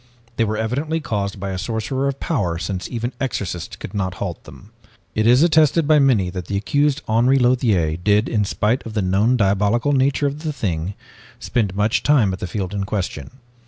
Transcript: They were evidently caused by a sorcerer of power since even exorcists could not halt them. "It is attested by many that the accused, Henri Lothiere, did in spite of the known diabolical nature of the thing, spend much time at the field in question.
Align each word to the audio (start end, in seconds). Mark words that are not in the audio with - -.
They 0.37 0.45
were 0.45 0.57
evidently 0.57 0.99
caused 0.99 1.39
by 1.39 1.51
a 1.51 1.59
sorcerer 1.59 2.07
of 2.07 2.19
power 2.19 2.57
since 2.57 2.89
even 2.89 3.13
exorcists 3.21 3.75
could 3.75 3.93
not 3.93 4.15
halt 4.15 4.45
them. 4.45 4.71
"It 5.13 5.27
is 5.27 5.43
attested 5.43 5.87
by 5.87 5.99
many 5.99 6.31
that 6.31 6.47
the 6.47 6.57
accused, 6.57 7.03
Henri 7.07 7.37
Lothiere, 7.37 7.97
did 7.97 8.27
in 8.27 8.43
spite 8.43 8.83
of 8.87 8.95
the 8.95 9.03
known 9.03 9.37
diabolical 9.37 9.93
nature 9.93 10.25
of 10.25 10.39
the 10.41 10.51
thing, 10.53 10.95
spend 11.39 11.75
much 11.75 12.01
time 12.01 12.33
at 12.33 12.39
the 12.39 12.47
field 12.47 12.73
in 12.73 12.83
question. 12.83 13.29